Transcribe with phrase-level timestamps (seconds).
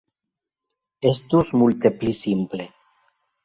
[1.11, 2.69] Estus multe pli simple.